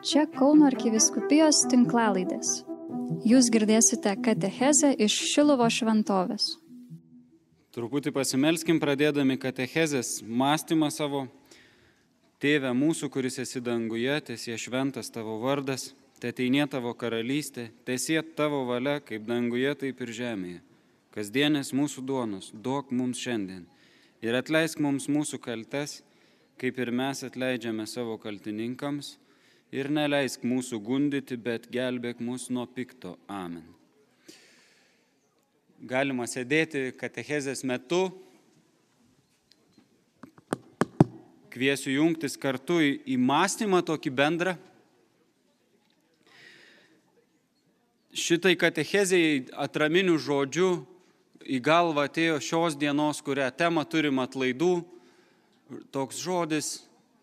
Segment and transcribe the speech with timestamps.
[0.00, 2.62] Čia Kauno arkiviskupijos tinklalaidės.
[3.28, 6.54] Jūs girdėsite katechezę iš Šilovo šventovės.
[7.76, 11.26] Truputį pasimelskim pradėdami katechezės mąstymą savo.
[12.40, 18.64] Tėve mūsų, kuris esi danguje, tiesie šventas tavo vardas, te teinė tavo karalystė, tiesie tavo
[18.72, 20.60] valia, kaip danguje, taip ir žemėje.
[21.12, 23.66] Kasdienės mūsų duonos, duok mums šiandien
[24.24, 26.00] ir atleisk mums mūsų kaltes,
[26.56, 29.18] kaip ir mes atleidžiame savo kaltininkams
[29.70, 33.16] ir neleisk mūsų gundyti, bet gelbėk mus nuo pikto.
[33.30, 33.64] Amen.
[35.80, 38.10] Galima sėdėti katechezės metu.
[41.50, 44.54] Kviesiu jungtis kartu į, mąstymą tokį bendrą.
[48.10, 50.70] Šitai katechezijai atraminių žodžių
[51.46, 54.82] į galvą atėjo šios dienos, kurią temą turim atlaidų,
[55.94, 56.72] toks žodis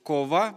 [0.08, 0.56] kova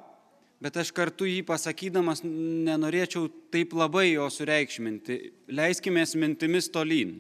[0.61, 5.19] bet aš kartu jį pasakydamas nenorėčiau taip labai jo sureikšminti.
[5.57, 7.17] Leiskime mintimis tolyn.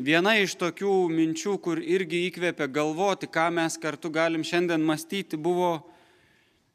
[0.00, 5.74] Viena iš tokių minčių, kur irgi įkvėpia galvoti, ką mes kartu galim šiandien mąstyti, buvo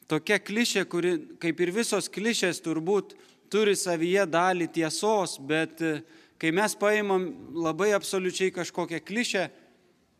[0.08, 3.16] tokia klišė, kuri, kaip ir visos klišės, turbūt
[3.49, 5.97] turi savyje dalį tiesos, bet e,
[6.38, 7.25] kai mes paimam
[7.58, 9.47] labai absoliučiai kažkokią klišę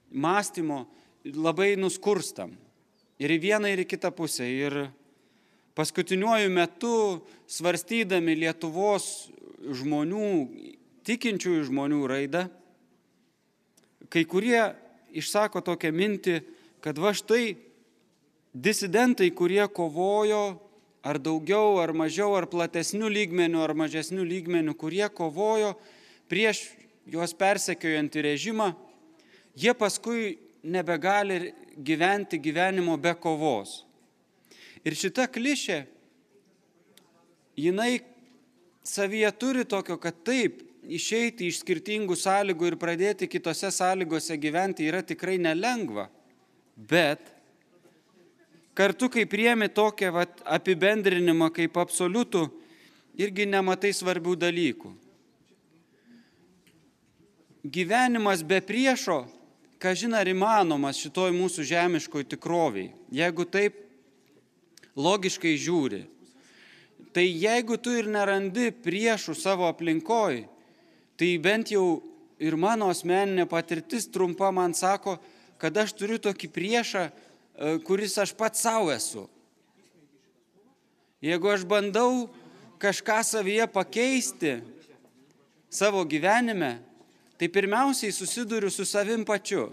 [0.09, 0.81] mąstymo,
[1.29, 2.57] labai nuskurstam
[3.19, 4.47] ir į vieną, ir į kitą pusę.
[4.47, 4.88] Ir
[5.75, 6.95] paskutiniuoju metu,
[7.47, 9.30] svarstydami Lietuvos
[9.66, 10.31] žmonių,
[11.05, 12.45] tikinčiųjų žmonių raidą,
[14.09, 14.61] kai kurie
[15.16, 16.39] išsako tokią mintį,
[16.83, 17.55] kad va štai
[18.53, 20.59] disidentai, kurie kovojo
[21.05, 25.75] ar daugiau, ar mažiau, ar platesnių lygmenių, ar mažesnių lygmenių, kurie kovojo
[26.31, 26.63] prieš
[27.05, 28.72] juos persekiojantį režimą,
[29.53, 33.83] jie paskui nebegali gyventi gyvenimo be kovos.
[34.85, 35.79] Ir šita klišė,
[37.57, 37.99] jinai
[38.85, 45.01] savyje turi tokio, kad taip, išeiti iš skirtingų sąlygų ir pradėti kitose sąlygose gyventi yra
[45.01, 46.07] tikrai nelengva.
[46.75, 47.31] Bet
[48.77, 52.45] kartu, kai priemi tokią vat, apibendrinimą kaip absoliutų,
[53.17, 54.91] irgi nematai svarbių dalykų.
[57.66, 59.23] Gyvenimas be priešo
[59.85, 63.78] kažin ar įmanomas šitoj mūsų žemiškoj tikroviai, jeigu taip
[64.97, 66.01] logiškai žiūri.
[67.13, 70.41] Tai jeigu tu ir nerandi priešų savo aplinkoj,
[71.19, 72.01] tai bent jau
[72.41, 75.19] ir mano asmeninė patirtis trumpa man sako,
[75.62, 79.28] kad aš turiu tokį priešą, e, kuris aš pats savo esu.
[81.24, 82.25] Jeigu aš bandau
[82.81, 84.57] kažką savyje pakeisti
[85.69, 86.79] savo gyvenime,
[87.40, 89.69] tai pirmiausiai susiduriu su savim pačiu.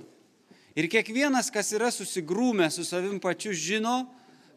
[0.74, 4.06] Ir kiekvienas, kas yra susigrūmę su savim pačiu, žino,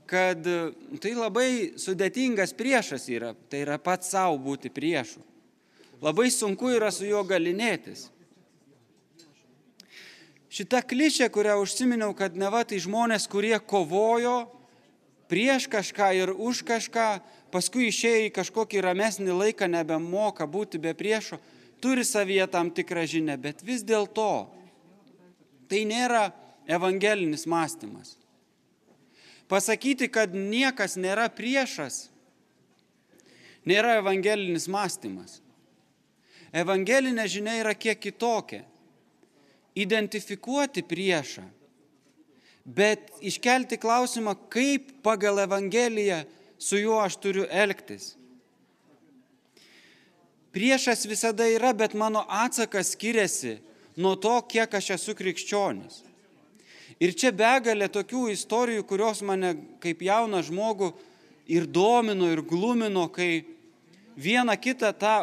[0.07, 0.71] kad e,
[1.01, 5.23] tai labai sudėtingas priešas yra, tai yra pats savo būti priešu.
[6.03, 8.09] Labai sunku yra su juo galinėtis.
[10.55, 14.45] Šita klišė, kurią užsiminiau, kad ne va tai žmonės, kurie kovojo
[15.27, 17.07] prieš kažką ir už kažką,
[17.51, 21.41] paskui išėjo į kažkokį ramesnį laiką, nebemoka būti be priešo,
[21.85, 24.49] turi savyje tam tikrą žinę, bet vis dėlto
[25.69, 26.31] tai nėra
[26.65, 28.15] evangelinis mąstymas.
[29.45, 32.07] Pasakyti, kad niekas nėra priešas,
[33.69, 35.43] nėra evangelinis mąstymas.
[36.55, 38.63] Evangelinė žinia yra kiek kitokia.
[39.75, 41.43] Identifikuoti priešą,
[42.63, 46.21] bet iškelti klausimą, kaip pagal Evangeliją
[46.57, 48.13] su juo aš turiu elgtis.
[50.55, 53.57] Priešas visada yra, bet mano atsakas skiriasi
[53.99, 55.97] nuo to, kiek aš esu krikščionis.
[57.03, 59.51] Ir čia begalė tokių istorijų, kurios mane
[59.83, 60.93] kaip jauną žmogų
[61.51, 63.43] ir domino, ir glumino, kai
[64.15, 65.15] vieną kitą tą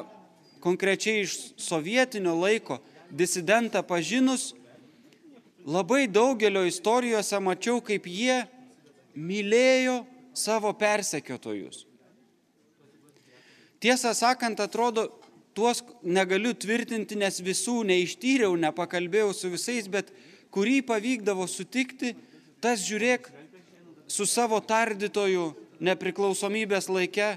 [0.60, 4.52] konkrečiai iš sovietinio laiko disidentą pažinus,
[5.64, 8.42] labai daugelio istorijose mačiau, kaip jie
[9.16, 10.02] mylėjo
[10.36, 11.86] savo persekiotojus.
[13.82, 15.08] Tiesą sakant, atrodo,
[15.54, 20.12] tuos negaliu tvirtinti, nes visų neištyriau, nepakalbėjau su visais, bet
[20.52, 22.14] kurį pavykdavo sutikti,
[22.62, 23.28] tas žiūrėk
[24.10, 25.52] su savo tardytoju
[25.82, 27.34] nepriklausomybės laike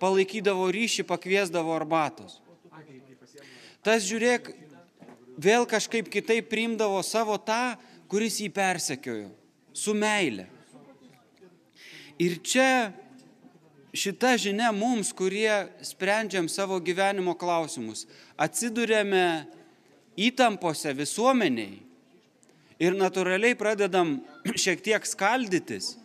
[0.00, 2.40] palaikydavo ryšį, pakviesdavo arbatos.
[3.86, 4.50] Tas žiūrėk
[5.38, 7.76] vėl kažkaip kitaip priimdavo savo tą,
[8.10, 9.30] kuris jį persekiojo,
[9.72, 10.48] su meile.
[12.18, 12.92] Ir čia
[13.96, 18.04] šita žinia mums, kurie sprendžiam savo gyvenimo klausimus,
[18.36, 19.46] atsidurėme
[20.16, 21.80] įtampose visuomeniai
[22.82, 24.18] ir natūraliai pradedam
[24.62, 25.96] šiek tiek skaldytis,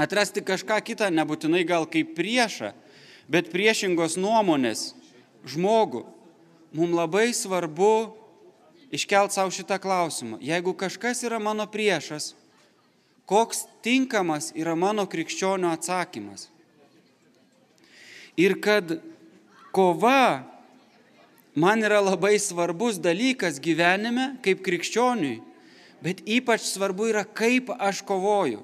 [0.00, 2.72] atrasti kažką kitą, nebūtinai gal kaip priešą,
[3.30, 4.90] bet priešingos nuomonės
[5.48, 6.06] žmogų.
[6.70, 8.14] Mums labai svarbu
[8.94, 10.38] iškelt savo šitą klausimą.
[10.42, 12.34] Jeigu kažkas yra mano priešas,
[13.26, 16.48] koks tinkamas yra mano krikščionio atsakymas?
[18.40, 18.96] Ir kad
[19.74, 20.44] kova
[21.54, 25.40] man yra labai svarbus dalykas gyvenime kaip krikščioniui,
[26.00, 28.62] bet ypač svarbu yra, kaip aš kovoju,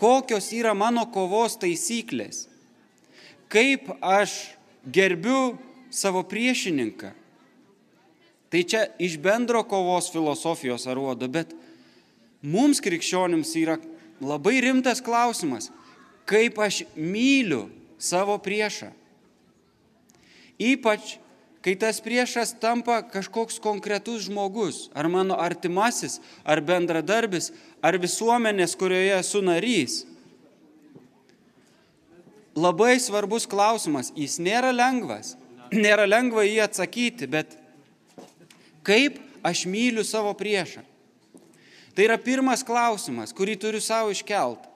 [0.00, 2.48] kokios yra mano kovos taisyklės,
[3.52, 4.56] kaip aš
[4.90, 5.58] gerbiu
[5.90, 7.12] savo priešininką.
[8.50, 11.52] Tai čia iš bendro kovos filosofijos aruodo, bet
[12.42, 13.76] mums krikščionims yra
[14.18, 15.68] labai rimtas klausimas,
[16.26, 17.68] kaip aš myliu
[18.00, 18.90] savo priešą.
[20.60, 21.18] Ypač,
[21.64, 27.52] kai tas priešas tampa kažkoks konkretus žmogus, ar mano artimasis, ar bendradarbis,
[27.84, 30.02] ar visuomenės, kurioje esu narys.
[32.56, 35.36] Labai svarbus klausimas, jis nėra lengvas,
[35.72, 37.54] nėra lengva jį atsakyti, bet
[38.84, 40.82] kaip aš myliu savo priešą?
[41.94, 44.66] Tai yra pirmas klausimas, kurį turiu savo iškelt.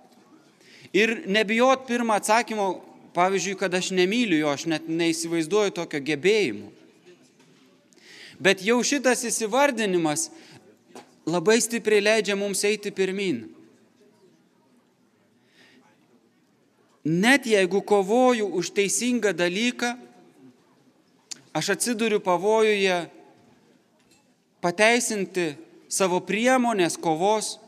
[0.94, 2.68] Ir nebijot pirmą atsakymo
[3.14, 6.72] Pavyzdžiui, kad aš nemyliu jo, aš net neįsivaizduoju tokio gebėjimo.
[8.42, 10.28] Bet jau šitas įsivardinimas
[11.26, 13.44] labai stipriai leidžia mums eiti pirmin.
[17.04, 19.92] Net jeigu kovoju už teisingą dalyką,
[21.54, 22.96] aš atsiduriu pavojuje
[24.64, 25.52] pateisinti
[25.86, 27.58] savo priemonės kovos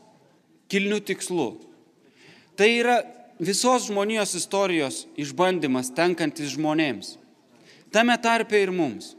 [0.67, 1.51] kilnių tikslų.
[2.57, 2.97] Tai yra
[3.39, 7.15] visos žmonijos istorijos išbandymas tenkantis žmonėms.
[7.93, 9.13] Tame tarpe ir mums.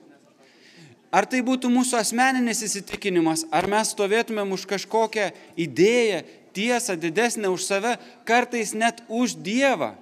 [1.08, 6.20] Ar tai būtų mūsų asmeninis įsitikinimas, ar mes stovėtumėm už kažkokią idėją,
[6.52, 7.94] tiesą didesnę už save,
[8.28, 9.94] kartais net už Dievą.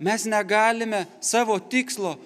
[0.00, 2.16] Mes negalime savo tikslo,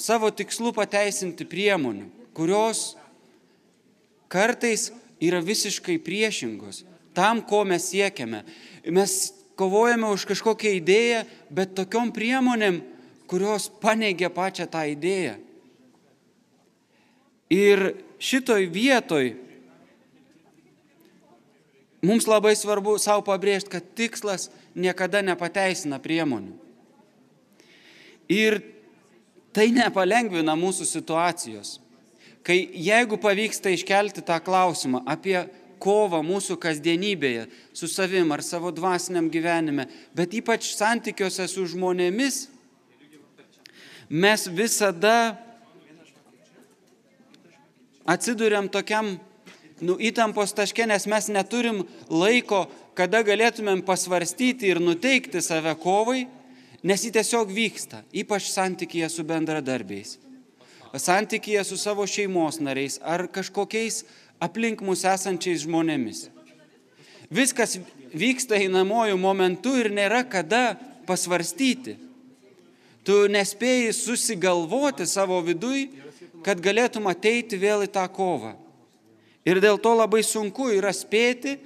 [0.00, 2.94] savo tikslų pateisinti priemonių, kurios
[4.32, 4.90] kartais
[5.20, 6.84] yra visiškai priešingos
[7.14, 8.42] tam, ko mes siekiame.
[8.90, 12.82] Mes kovojame už kažkokią idėją, bet tokiom priemonėm,
[13.30, 15.38] kurios paneigia pačią tą idėją.
[17.54, 17.84] Ir
[18.18, 19.34] šitoj vietoj
[22.04, 26.52] mums labai svarbu savo pabrėžti, kad tikslas niekada nepateisina priemonių.
[28.32, 28.60] Ir
[29.54, 31.78] tai nepalengvina mūsų situacijos.
[32.44, 35.38] Kai jeigu pavyksta iškelti tą klausimą apie
[35.84, 37.46] kovą mūsų kasdienybėje,
[37.76, 39.86] su savim ar savo dvasiniam gyvenime,
[40.16, 42.46] bet ypač santykiuose su žmonėmis,
[44.08, 45.36] mes visada
[48.04, 49.16] atsiduriam tokiam
[49.80, 52.64] nu, įtampos taške, nes mes neturim laiko,
[52.94, 56.26] kada galėtumėm pasvarstyti ir nuteikti save kovai,
[56.84, 60.18] nes jį tiesiog vyksta, ypač santykėje su bendradarbiais,
[60.94, 64.04] santykėje su savo šeimos nariais ar kažkokiais
[64.42, 66.28] aplink mus esančiais žmonėmis.
[67.34, 67.78] Viskas
[68.14, 70.76] vyksta einamojų momentu ir nėra kada
[71.08, 71.96] pasvarstyti.
[73.04, 75.90] Tu nespėjai susigalvoti savo vidui,
[76.44, 78.54] kad galėtum ateiti vėl į tą kovą.
[79.44, 81.58] Ir dėl to labai sunku yra spėti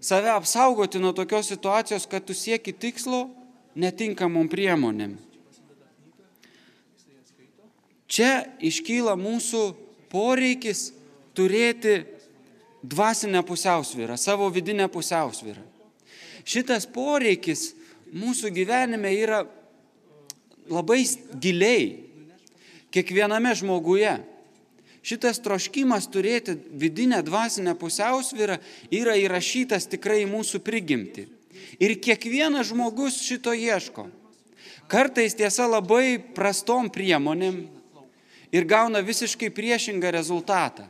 [0.00, 3.26] save apsaugoti nuo tokios situacijos, kad tu sieki tikslo
[3.76, 5.16] netinkamom priemonėm.
[8.08, 9.62] Čia iškyla mūsų
[10.12, 10.92] poreikis
[11.36, 12.04] turėti
[12.88, 15.62] dvasinę pusiausvyrą, savo vidinę pusiausvyrą.
[16.46, 17.74] Šitas poreikis
[18.14, 19.42] mūsų gyvenime yra
[20.70, 21.02] labai
[21.42, 22.06] giliai,
[22.94, 24.14] kiekviename žmoguje.
[25.06, 28.58] Šitas troškimas turėti vidinę dvasinę pusiausvyrą
[28.94, 31.26] yra įrašytas tikrai mūsų prigimti.
[31.82, 34.08] Ir kiekvienas žmogus šito ieško.
[34.90, 37.64] Kartais tiesa labai prastom priemonėm
[38.54, 40.86] ir gauna visiškai priešingą rezultatą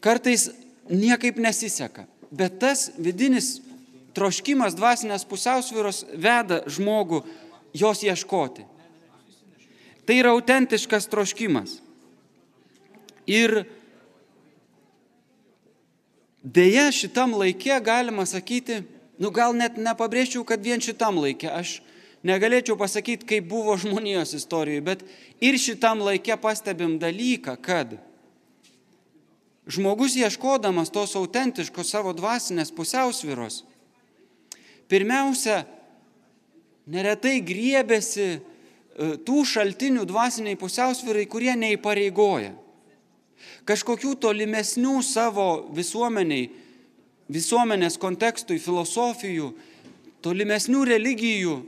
[0.00, 0.50] kartais
[0.90, 2.06] niekaip nesiseka.
[2.30, 3.58] Bet tas vidinis
[4.14, 7.22] troškimas dvasinės pusiausvyros veda žmogų
[7.74, 8.66] jos ieškoti.
[10.06, 11.76] Tai yra autentiškas troškimas.
[13.30, 13.62] Ir
[16.42, 18.80] dėja šitam laikė galima sakyti,
[19.22, 21.78] nu gal net nepabrėžčiau, kad vien šitam laikė, aš
[22.26, 25.04] negalėčiau pasakyti, kaip buvo žmonijos istorijoje, bet
[25.44, 27.94] ir šitam laikė pastebim dalyką, kad
[29.70, 33.62] žmogus ieškodamas tos autentiškos savo dvasinės pusiausviros,
[34.90, 35.62] pirmiausia,
[36.90, 38.40] neretai griebėsi e,
[39.22, 42.56] tų šaltinių dvasiniai pusiausvirai, kurie neįpareigoja.
[43.68, 45.46] Kažkokių tolimesnių savo
[45.76, 46.50] visuomeniai
[47.30, 49.52] visuomenės kontekstui, filosofijų,
[50.24, 51.60] tolimesnių religijų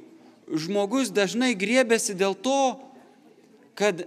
[0.51, 2.81] žmogus dažnai griebėsi dėl to,
[3.79, 4.05] kad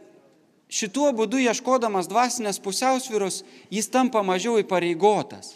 [0.75, 5.53] šituo būdu ieškodamas dvasinės pusiausvyros jis tampa mažiau įpareigotas.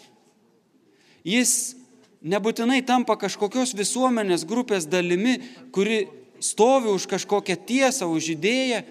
[1.26, 1.76] Jis
[2.24, 5.38] nebūtinai tampa kažkokios visuomenės grupės dalimi,
[5.72, 6.06] kuri
[6.40, 8.84] stovi už kažkokią tiesą, už idėją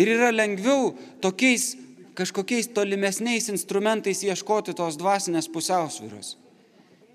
[0.00, 1.74] ir yra lengviau tokiais
[2.14, 6.36] kažkokiais tolimesniais instrumentais ieškoti tos dvasinės pusiausvyros.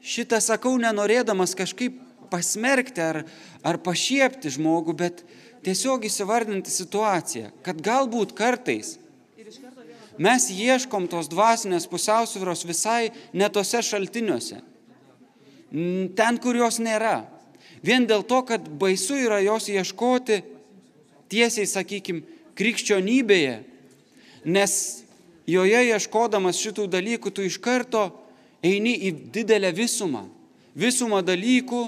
[0.04, 1.98] Šitą sakau nenorėdamas kažkaip
[2.30, 3.24] pasmerkti ar,
[3.66, 5.24] ar pašiepti žmogų, bet
[5.66, 8.98] tiesiog įsivardinti situaciją, kad galbūt kartais
[10.20, 14.60] mes ieškom tos dvasinės pusiausvyros visai netose šaltiniuose.
[15.72, 17.24] Ten, kur jos nėra.
[17.86, 20.42] Vien dėl to, kad baisu yra jos ieškoti
[21.32, 22.26] tiesiai, sakykime,
[22.60, 23.54] krikščionybėje,
[24.44, 24.74] nes
[25.48, 28.10] joje ieškodamas šitų dalykų tu iš karto
[28.66, 30.26] eini į didelę visumą.
[30.76, 31.86] Visumą dalykų,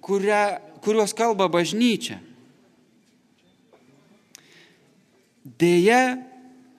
[0.00, 2.20] kuria, kuriuos kalba bažnyčia.
[5.58, 6.18] Deja,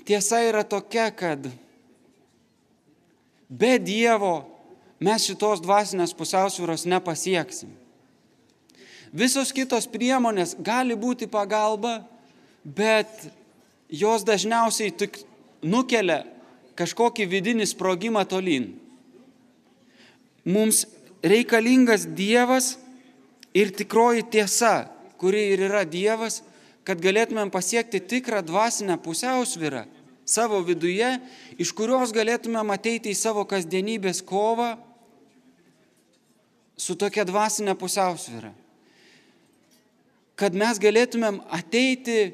[0.06, 1.50] tiesa yra tokia, kad
[3.50, 4.46] be Dievo
[5.02, 7.74] mes šitos dvasinės pusiausvyros nepasieksim.
[9.12, 12.00] Visos kitos priemonės gali būti pagalba,
[12.64, 13.28] bet
[13.92, 15.20] jos dažniausiai tik
[15.62, 16.22] nukelia
[16.80, 18.72] kažkokį vidinį sprogimą tolyn.
[20.48, 20.86] Mums
[21.22, 22.78] reikalingas Dievas
[23.54, 24.88] ir tikroji tiesa,
[25.20, 26.40] kuri ir yra Dievas,
[26.88, 29.86] kad galėtumėm pasiekti tikrą dvasinę pusiausvyrą
[30.26, 31.18] savo viduje,
[31.60, 34.74] iš kurios galėtumėm ateiti į savo kasdienybės kovą
[36.80, 38.54] su tokia dvasinė pusiausvyrą
[40.42, 42.32] kad mes galėtumėm ateiti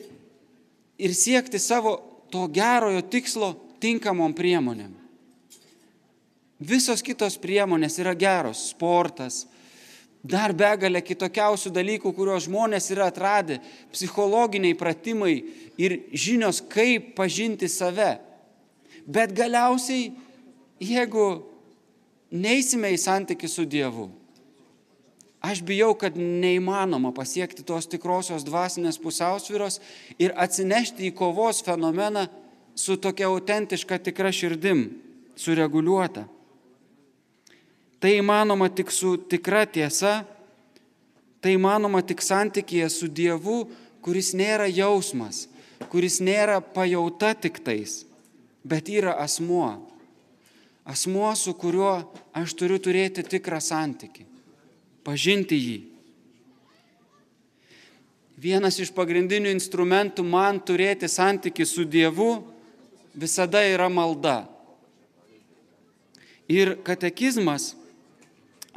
[0.98, 1.98] ir siekti savo
[2.32, 3.52] to gerojo tikslo
[3.84, 4.94] tinkamom priemonėm.
[6.64, 9.46] Visos kitos priemonės yra geros- sportas,
[10.28, 13.60] dar begalė kitokiausių dalykų, kuriuos žmonės yra atradę-
[13.94, 15.44] psichologiniai pratimai
[15.78, 18.20] ir žinios, kaip pažinti save.
[19.08, 20.12] Bet galiausiai,
[20.80, 21.44] jeigu
[22.32, 24.10] neįsime į santykių su Dievu,
[25.48, 29.78] Aš bijau, kad neįmanoma pasiekti tos tikrosios dvasinės pusiausvyros
[30.20, 32.26] ir atsinešti į kovos fenomeną
[32.76, 34.90] su tokia autentiška tikra širdim,
[35.38, 36.26] sureguliuota.
[38.00, 40.22] Tai įmanoma tik su tikra tiesa,
[41.42, 43.66] tai įmanoma tik santykėje su Dievu,
[44.06, 45.48] kuris nėra jausmas,
[45.90, 48.04] kuris nėra pajauta tik tais,
[48.64, 49.74] bet yra asmuo.
[50.88, 52.00] Asmuo, su kuriuo
[52.38, 54.28] aš turiu turėti tikrą santykį
[55.08, 55.78] pažinti jį.
[58.38, 62.44] Vienas iš pagrindinių instrumentų man turėti santyki su Dievu
[63.18, 64.44] visada yra malda.
[66.52, 67.72] Ir katekizmas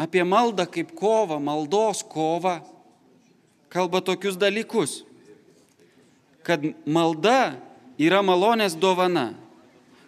[0.01, 2.61] apie maldą kaip kovą, maldos kovą,
[3.69, 5.03] kalba tokius dalykus,
[6.43, 7.59] kad malda
[8.01, 9.35] yra malonės dovana,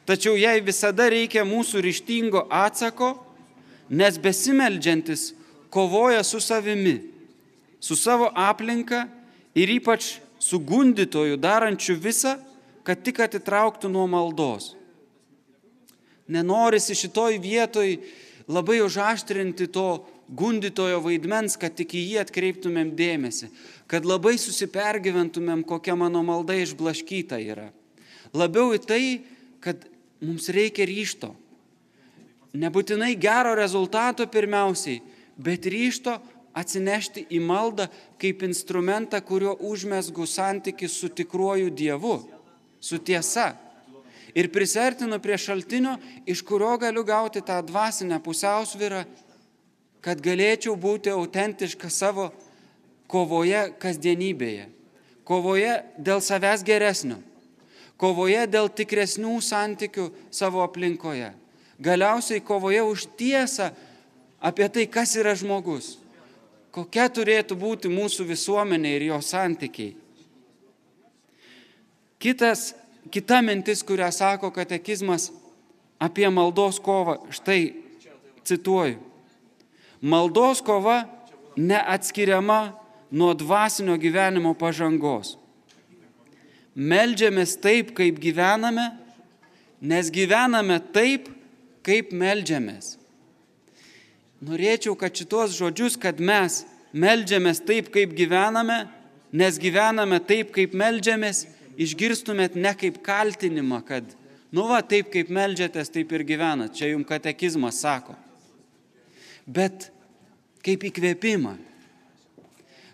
[0.08, 3.14] tačiau jai visada reikia mūsų ryštingo atsako,
[3.92, 5.32] nes besimeldžiantis
[5.72, 6.96] kovoja su savimi,
[7.80, 9.04] su savo aplinka
[9.54, 12.38] ir ypač su gundytoju darančiu visą,
[12.82, 14.72] kad tik atitrauktų nuo maldos.
[16.32, 17.98] Nenorisi šitoj vietoj
[18.52, 23.50] labai užaštrinti to gundytojo vaidmens, kad tik į jį atkreiptumėm dėmesį,
[23.90, 27.70] kad labai susipergyventumėm, kokia mano malda išblaškyta yra.
[28.32, 29.04] Labiau į tai,
[29.60, 29.84] kad
[30.24, 31.32] mums reikia ryšto.
[32.52, 35.00] Nebūtinai gero rezultato pirmiausiai,
[35.40, 36.18] bet ryšto
[36.56, 37.88] atsinešti į maldą
[38.20, 42.18] kaip instrumentą, kuriuo užmesgu santyki su tikruoju Dievu,
[42.80, 43.52] su tiesa.
[44.34, 49.04] Ir prisertinu prie šaltinio, iš kurio galiu gauti tą dvasinę pusiausvyrą,
[50.02, 52.30] kad galėčiau būti autentiška savo
[53.12, 54.66] kovoje kasdienybėje,
[55.28, 57.20] kovoje dėl savęs geresnio,
[58.00, 61.30] kovoje dėl tikresnių santykių savo aplinkoje,
[61.78, 63.70] galiausiai kovoje už tiesą,
[64.40, 65.98] apie tai, kas yra žmogus,
[66.74, 69.92] kokia turėtų būti mūsų visuomenė ir jo santykiai.
[72.22, 72.72] Kitas,
[73.10, 75.30] kita mintis, kurią sako katekizmas
[76.02, 77.74] apie maldos kovą, štai
[78.44, 78.98] cituoju.
[80.02, 81.04] Maldos kova
[81.56, 82.72] neatskiriama
[83.10, 85.36] nuo dvasinio gyvenimo pažangos.
[86.74, 88.88] Meldžiamės taip, kaip gyvename,
[89.82, 91.28] nes gyvename taip,
[91.86, 92.96] kaip meldžiamės
[94.42, 98.84] norėčiau, kad šitos žodžius, kad mes melžiamės taip, kaip gyvename,
[99.32, 101.46] nes gyvename taip, kaip melžiamės,
[101.82, 104.06] išgirstumėt ne kaip kaltinimą, kad,
[104.54, 106.74] nu va, taip kaip melžiatės, taip ir gyvenat.
[106.76, 108.16] Čia jums katekizmas sako.
[109.46, 109.90] bet
[110.62, 111.56] kaip įkvėpimą.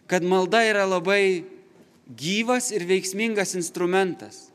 [0.09, 1.45] Kad malda yra labai
[2.09, 4.47] gyvas ir veiksmingas instrumentas.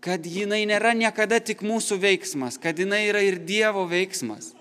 [0.00, 4.54] Kad jinai nėra niekada tik mūsų veiksmas, kad jinai yra ir Dievo veiksmas.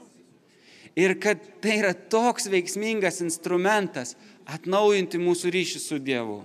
[0.95, 4.15] Ir kad tai yra toks veiksmingas instrumentas
[4.47, 6.41] atnaujinti mūsų ryšį su Dievu.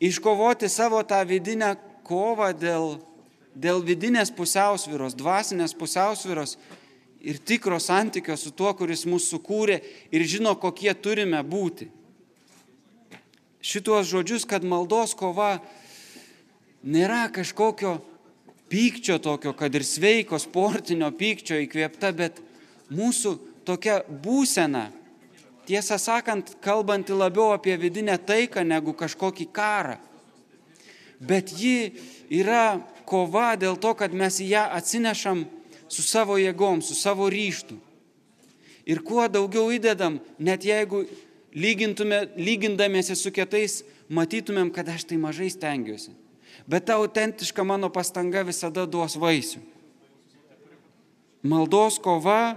[0.00, 1.74] Iškovoti savo tą vidinę
[2.06, 2.98] kovą dėl,
[3.58, 6.56] dėl vidinės pusiausvyros, dvasinės pusiausvyros
[7.20, 9.80] ir tikro santykio su tuo, kuris mūsų sukūrė
[10.14, 11.90] ir žino, kokie turime būti.
[13.58, 15.58] Šituos žodžius, kad maldos kova
[16.86, 17.98] nėra kažkokio
[18.70, 22.38] pykčio tokio, kad ir sveiko sportinio pykčio įkvėpta, bet
[22.94, 23.34] mūsų
[23.66, 24.88] tokia būsena,
[25.68, 29.98] tiesą sakant, kalbanti labiau apie vidinę taiką negu kažkokį karą.
[31.20, 31.92] Bet ji
[32.32, 35.44] yra kova dėl to, kad mes į ją atsinešam
[35.88, 37.76] su savo jėgom, su savo ryštu.
[38.88, 41.04] Ir kuo daugiau įdedam, net jeigu
[41.52, 46.14] lygindamėsi su kitais, matytumėm, kad aš tai mažai stengiuosi.
[46.68, 49.60] Bet ta autentiška mano pastanga visada duos vaisių.
[51.48, 52.56] Maldos kova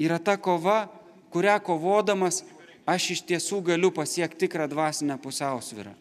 [0.00, 0.88] yra ta kova,
[1.32, 2.42] kurią kovodamas
[2.88, 5.92] aš iš tiesų galiu pasiekti tikrą dvasinę pusiausvyrą.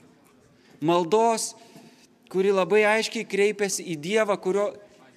[0.82, 1.54] Maldos,
[2.32, 4.70] kuri labai aiškiai kreipiasi į Dievą, kurio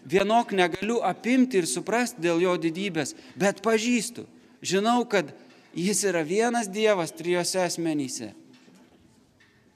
[0.05, 4.27] vienok negaliu apimti ir suprasti dėl jo didybės, bet pažįstu.
[4.63, 5.31] Žinau, kad
[5.75, 8.33] jis yra vienas Dievas trijose asmenyse.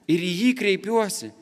[0.07, 1.33] Ir į jį kreipiuosi,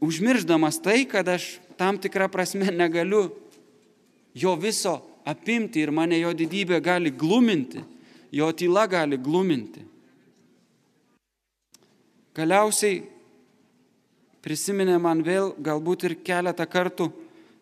[0.00, 3.28] užmirždamas tai, kad aš tam tikrą prasme negaliu
[4.36, 7.82] jo viso apimti ir mane jo didybė gali gluminti,
[8.36, 9.84] jo tyla gali gluminti.
[12.36, 13.00] Galiausiai
[14.44, 17.08] prisiminė man vėl galbūt ir keletą kartų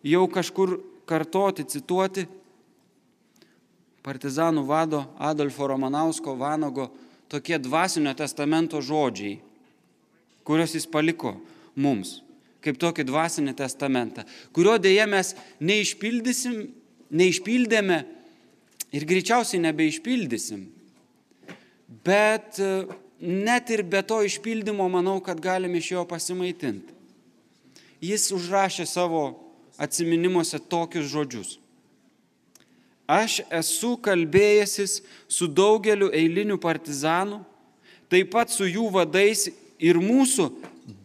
[0.05, 0.75] jau kažkur
[1.07, 2.25] kartoti, cituoti
[4.05, 6.91] partizanų vado Adolfo Romanausko Vanago
[7.31, 9.39] tokie dvasinio testamento žodžiai,
[10.45, 11.33] kuriuos jis paliko
[11.73, 12.19] mums,
[12.61, 15.33] kaip tokį dvasinį testamentą, kurio dėje mes
[15.63, 16.67] neišpildysim,
[17.09, 18.03] neišpildėme
[18.95, 20.63] ir greičiausiai nebeišpildysim.
[22.05, 22.85] Bet e,
[23.19, 26.93] net ir be to išpildymo manau, kad galime iš jo pasimaitinti.
[28.03, 29.23] Jis užrašė savo
[29.81, 31.55] atminimuose tokius žodžius.
[33.05, 37.43] Aš esu kalbėjęsis su daugeliu eilinių partizanų,
[38.09, 39.45] taip pat su jų vadais
[39.77, 40.47] ir mūsų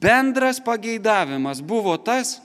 [0.01, 2.39] bendras pageidavimas buvo tas,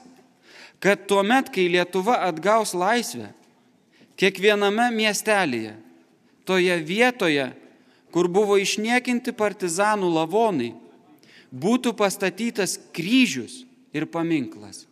[0.83, 3.29] kad tuo met, kai Lietuva atgaus laisvę,
[4.19, 5.75] kiekviename miestelėje,
[6.47, 7.49] toje vietoje,
[8.15, 10.71] kur buvo išniekinti partizanų lavonai,
[11.51, 13.63] būtų pastatytas kryžius
[13.95, 14.85] ir paminklas.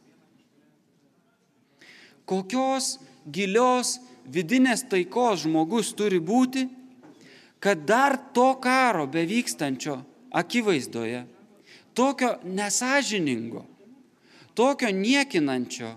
[2.28, 6.68] Kokios gilios vidinės taikos žmogus turi būti,
[7.64, 10.02] kad dar to karo bevykstančio
[10.36, 11.24] akivaizdoje,
[11.96, 13.64] tokio nesažiningo,
[14.56, 15.94] tokio niekinančio,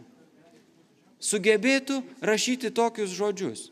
[1.26, 3.70] sugebėtų rašyti tokius žodžius.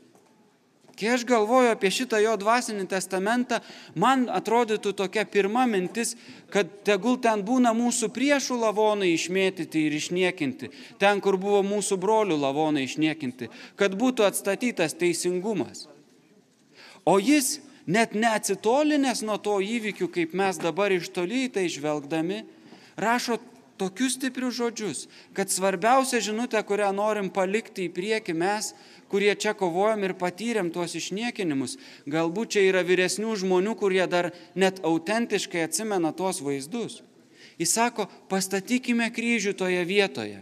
[0.95, 3.59] Kai aš galvoju apie šitą jo dvasinį testamentą,
[3.99, 6.15] man atrodytų tokia pirma mintis,
[6.55, 10.71] kad tegul ten būna mūsų priešų lavonai išmėtyti ir išniekinti,
[11.03, 15.89] ten, kur buvo mūsų brolių lavonai išniekinti, kad būtų atstatytas teisingumas.
[17.03, 17.59] O jis
[17.91, 22.45] net neatsitolinęs nuo to įvykių, kaip mes dabar iš toli tai žvelgdami,
[22.95, 23.41] rašo
[23.81, 28.73] tokius stiprius žodžius, kad svarbiausia žinutė, kurią norim palikti į priekį mes,
[29.11, 31.77] kurie čia kovojam ir patyrėm tuos išniekinimus.
[32.11, 37.03] Galbūt čia yra vyresnių žmonių, kurie dar net autentiškai atsimena tuos vaizdus.
[37.59, 40.41] Jis sako, pastatykime kryžių toje vietoje.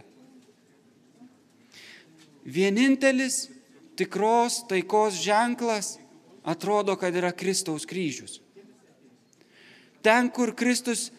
[2.43, 3.47] Vienintelis
[3.95, 5.97] tikros taikos ženklas
[6.43, 8.41] atrodo, kad yra Kristaus kryžius.
[10.03, 11.11] Ten, kur Kristus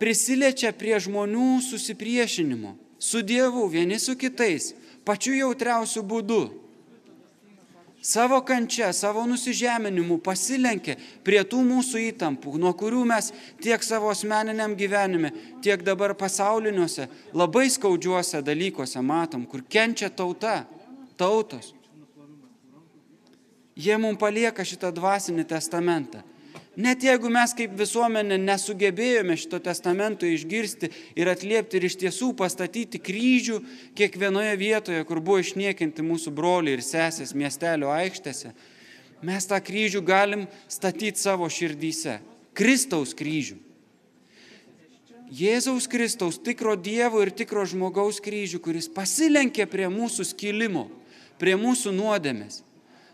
[0.00, 6.44] prisiliečia prie žmonių susipriešinimo, su Dievu, vieni su kitais, pačiu jautriausiu būdu
[8.06, 10.94] savo kančia, savo nusižeminimu pasilenkė
[11.26, 13.32] prie tų mūsų įtampų, nuo kurių mes
[13.62, 15.32] tiek savo asmeniniam gyvenime,
[15.64, 20.60] tiek dabar pasauliniuose labai skaudžiuose dalykuose matom, kur kenčia tauta,
[21.18, 21.72] tautos.
[23.76, 26.22] Jie mums palieka šitą dvasinį testamentą.
[26.76, 33.00] Net jeigu mes kaip visuomenė nesugebėjome šito testamento išgirsti ir atliepti ir iš tiesų pastatyti
[33.00, 33.62] kryžių
[33.96, 38.52] kiekvienoje vietoje, kur buvo išniekinti mūsų broliai ir sesės miestelio aikštėse,
[39.24, 42.18] mes tą kryžių galim statyti savo širdyse.
[42.56, 43.56] Kristaus kryžių.
[45.32, 50.86] Jėzaus Kristaus, tikro Dievo ir tikro žmogaus kryžių, kuris pasilenkė prie mūsų skilimo,
[51.40, 52.60] prie mūsų nuodėmės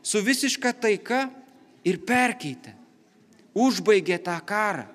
[0.02, 1.28] su visiška taika
[1.86, 2.81] ir perkeitė.
[3.54, 4.86] Užbaigė tą karą.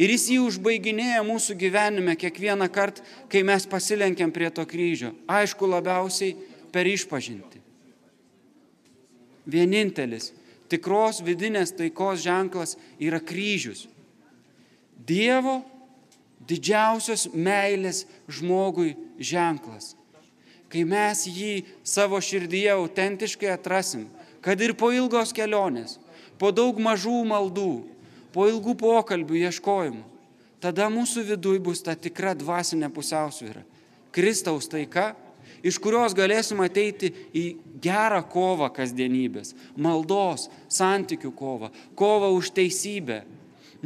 [0.00, 5.12] Ir jis jį užbaiginėja mūsų gyvenime kiekvieną kartą, kai mes pasilenkiam prie to kryžio.
[5.28, 6.36] Aišku, labiausiai
[6.72, 7.60] per išpažinti.
[9.46, 10.30] Vienintelis
[10.72, 13.84] tikros vidinės taikos ženklas yra kryžius.
[14.96, 15.60] Dievo
[16.48, 19.92] didžiausios meilės žmogui ženklas.
[20.72, 24.06] Kai mes jį savo širdyje autentiškai atrasim,
[24.40, 25.98] kad ir po ilgos kelionės,
[26.42, 27.72] po daug mažų maldų,
[28.34, 30.02] po ilgų pokalbių ieškojimų,
[30.58, 33.62] tada mūsų viduj bus ta tikra dvasinė pusiausvyrą.
[34.10, 35.12] Kristaus taika,
[35.62, 37.44] iš kurios galėsim ateiti į
[37.84, 43.22] gerą kovą kasdienybės, maldos, santykių kovą, kovą už teisybę,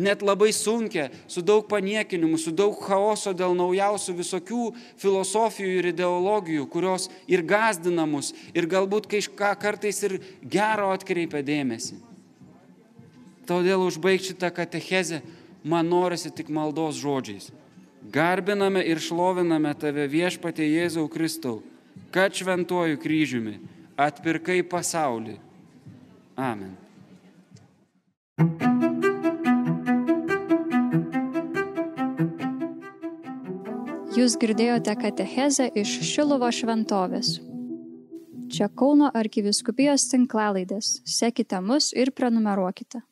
[0.01, 4.64] net labai sunkia, su daug paniekinimų, su daug chaoso dėl naujausių visokių
[4.97, 12.16] filosofijų ir ideologijų, kurios ir gazdina mus, ir galbūt kažką kartais ir gero atkreipia dėmesį.
[13.47, 15.21] Todėl užbaigti šitą katechezę
[15.63, 17.53] man norisi tik maldos žodžiais.
[18.13, 21.61] Garbiname ir šloviname tave viešpatė Jėzau Kristau,
[22.15, 23.59] kad šventuoju kryžiumi
[23.99, 25.39] atpirkai pasaulį.
[26.37, 26.77] Amen.
[34.17, 37.35] Jūs girdėjote katechezę iš Šilovo šventovės.
[38.53, 41.01] Čia Kauno arkiviskupijos tinklalaidės.
[41.05, 43.03] Sekite mus ir prenumeruokite.